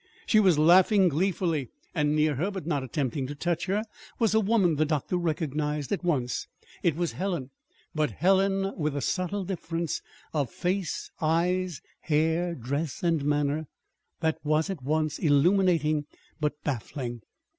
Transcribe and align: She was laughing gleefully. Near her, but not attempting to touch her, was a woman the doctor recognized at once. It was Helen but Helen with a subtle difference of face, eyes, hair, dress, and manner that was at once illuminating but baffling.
She 0.25 0.39
was 0.39 0.57
laughing 0.57 1.09
gleefully. 1.09 1.69
Near 1.95 2.33
her, 2.33 2.49
but 2.49 2.65
not 2.65 2.81
attempting 2.81 3.27
to 3.27 3.35
touch 3.35 3.67
her, 3.67 3.83
was 4.17 4.33
a 4.33 4.39
woman 4.39 4.77
the 4.77 4.83
doctor 4.85 5.15
recognized 5.15 5.91
at 5.91 6.03
once. 6.03 6.47
It 6.81 6.95
was 6.95 7.11
Helen 7.11 7.51
but 7.93 8.09
Helen 8.09 8.75
with 8.75 8.95
a 8.95 9.01
subtle 9.01 9.43
difference 9.43 10.01
of 10.33 10.49
face, 10.49 11.11
eyes, 11.21 11.81
hair, 11.99 12.55
dress, 12.55 13.03
and 13.03 13.23
manner 13.23 13.67
that 14.21 14.39
was 14.43 14.71
at 14.71 14.81
once 14.81 15.19
illuminating 15.19 16.05
but 16.39 16.55
baffling. 16.63 17.21